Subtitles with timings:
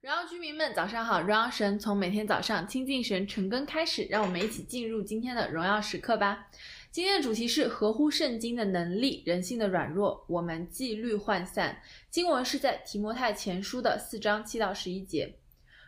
[0.00, 1.20] 荣耀居民们，早上好！
[1.20, 6.46] 荣耀神从每天早上亲近神、晨更开始，让我们一起进入今天的荣耀时刻吧。
[6.92, 11.82] 今天的主题是合乎圣经的能力，人性的软弱，我们纪律涣散。
[12.10, 15.34] 经文是在提摩太前书的四章七到十一节。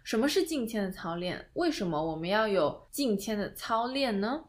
[0.03, 1.49] 什么是敬虔的操练？
[1.53, 4.43] 为什么我们要有敬虔的操练呢？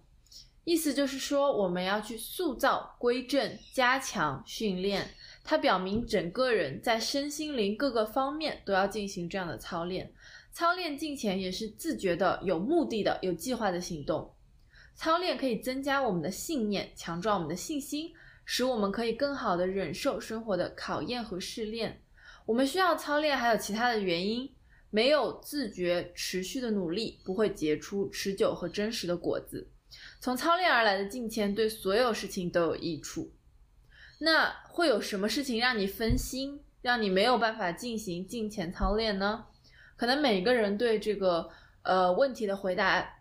[0.64, 5.12] 意思就是说，我们要去塑造、归正、加强、训练。
[5.44, 10.14] 它表明整个人在身心灵各个方面都要进行这样的操练。
[10.54, 14.34] 操练进前也是自觉的、有目的的、有计划的行动。
[14.96, 18.12] 操练可以增加我们的信念，强壮我们的信心，
[18.46, 22.02] 使我们可以更好的忍受生活的考验和试炼。
[22.46, 24.54] 我们需要操练，还有其他的原因。
[24.94, 29.72] 没有自觉持续的努力，不会结出持久和真实的果子。
[30.20, 33.32] 从操练而来的敬虔，对所有事情都有益处。
[34.24, 39.46] 那会有什么事情让你分心，让你没有办法进行敬虔操练呢？
[39.96, 41.50] 可能每个人对这个
[41.82, 43.18] 呃问题的回答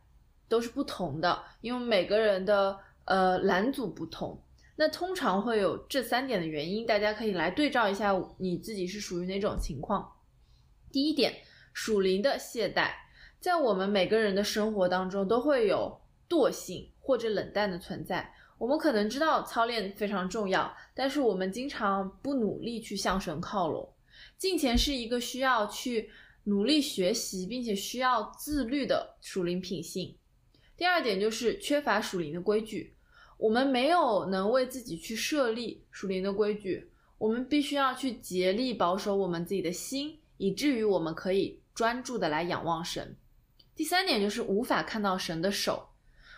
[0.47, 4.39] 都是不同的，因为每个人的呃拦阻不同。
[4.77, 10.07] 那通常会有这三点的原因，大家可以来对照一下你自己是属于哪种情况。
[10.93, 11.33] 第一点，
[11.73, 12.91] 属灵的懈怠，
[13.41, 18.35] 在我们每个人的生活当中都会有惰性或者冷淡的存在。
[18.61, 23.91] 我们可能知道操练非常重要，但是我们经常不努力去向神靠拢。
[24.37, 26.11] 敬虔是一个需要去
[26.45, 30.15] 努力学习，并且需要自律的属灵品性。
[30.77, 32.95] 第二点就是缺乏属灵的规矩，
[33.39, 43.17] 我们没有能为自己去设立属灵的规矩，我们必须要去竭力保守我们自己的心，以至于我们可以专注的来仰望神。
[43.75, 45.89] 第三点就是无法看到神的手，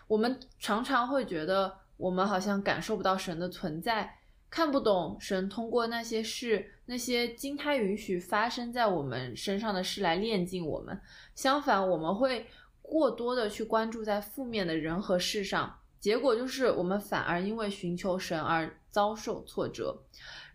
[0.07, 1.82] 我们常常会觉得。
[2.03, 4.19] 我们好像感受不到神的存在，
[4.51, 11.01] 看不懂神通过那些事、那些经他允许发生在我们身上的事来炼净我们。
[11.37, 12.49] 相反，我们会
[12.83, 20.03] 过多的去关注在负面的人和事上，结果就是我们反而因为寻求神而遭受挫折。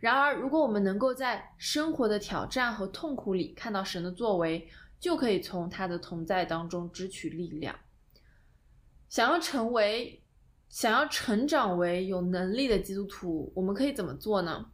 [0.01, 4.67] 然而，如果我们能够在生活的挑战和痛苦里看到神的作为，
[4.99, 7.73] 就可以从他的同在当中支取力量。
[9.07, 10.21] 想要成为。
[10.69, 14.69] 想要成长为有能力的基督徒，我们可以怎么做呢？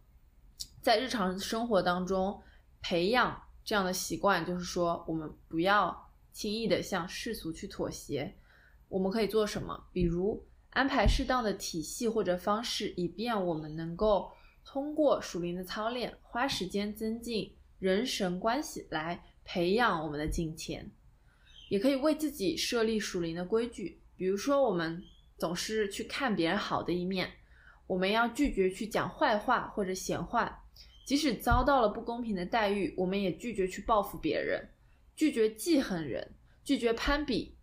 [0.81, 2.41] 在日常生活当中
[2.81, 8.35] 培养这样的习惯，就是说，我们不要轻易的向世俗去妥协。
[8.89, 9.87] 我们可以做什么？
[9.93, 14.31] 比如安排适当的体系或者方式，以便我们能够
[14.65, 20.91] 通过属灵的操练，花时间增进人神关系，来培养我们的敬虔。
[21.69, 25.03] 也可以为自己设立属灵的规矩，比如说我们。
[25.38, 27.31] 总是去看别人好的一面，
[27.88, 30.63] 我们要拒绝去讲坏话或者闲话，
[31.05, 34.69] 即使遭到了不公平的待遇，我们也拒绝去报复别人，
[35.16, 36.31] 拒绝记恨人，
[36.63, 37.55] 拒绝攀比，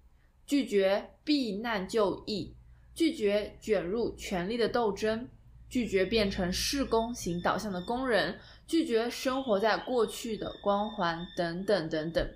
[0.47, 2.55] 拒绝避难就义，
[2.95, 5.29] 拒绝卷入权力的斗争，
[5.69, 12.31] 拒绝变成事功型导向的工人，拒绝生活在过去的光环等等等等。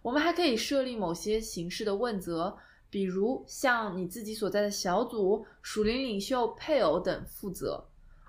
[0.00, 2.56] 我们还可以设立某些形式的问责。
[2.90, 7.88] 比如向你自己所在的小组、属灵领袖、配偶等负责，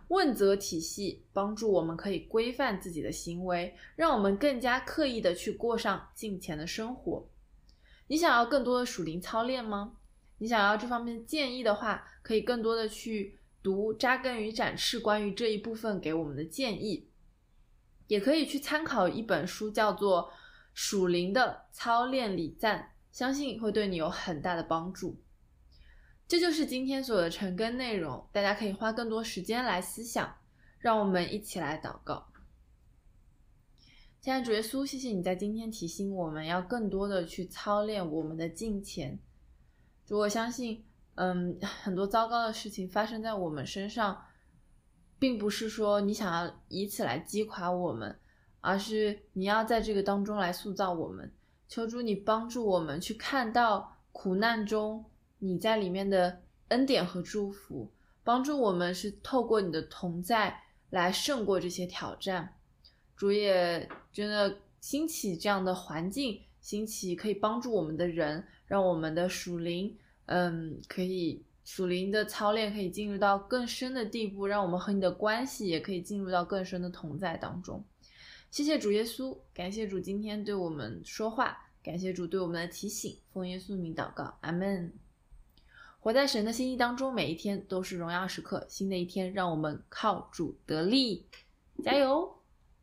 [0.10, 7.28] 问责体系帮助我们可以规范自己的行为，让我们更加刻意的去过上敬虔的生活。
[8.08, 9.94] 你想要更多的属灵操练吗？
[10.38, 17.08] 你想要这方面建议的话，可以更多的去读扎根与展翅关于这一部分给我们的建议，
[18.08, 20.24] 也可以去参考一本书，叫做
[20.74, 22.80] 《属灵的操练礼赞》。
[23.12, 25.22] 相信会对你有很大的帮助。
[26.28, 30.36] 这就是今天所有的晨更内容，大家可以花更多时间来思想。
[30.80, 32.26] 让我们一起来祷告。
[34.20, 39.20] 亲爱主耶稣，谢谢你在今天提醒我们要更多的去操练我们的敬虔。
[40.08, 40.84] 主，我相信，
[41.14, 44.26] 嗯，很多糟糕的事情发生在我们身上，
[45.20, 48.20] 并不是说你想要以此来击垮我们，
[48.60, 51.32] 而是你要在这个当中来塑造我们。
[51.72, 55.06] 求主你帮助我们去看到苦难中
[55.40, 57.90] 你在里面的恩典和祝福，
[58.26, 62.58] 帮助我们是透过你的同在来胜过这些挑战。
[63.16, 77.82] 主也真的兴起这样的环境，兴起可以帮助我们的人，让我们的属灵，嗯，可以属灵的操练可以进入到更深的地步，让我们和你的关系也可以进入到更深的同在当中。
[78.52, 84.92] 谢谢主耶稣，感谢主今天对我们说话，感谢主对我们的提醒，奉耶稣名祷告，阿门。
[86.02, 88.66] 活在神的心意当中，每一天都是荣耀时刻。
[88.68, 91.26] 新的一天，让我们靠主得力，
[91.82, 92.41] 加油！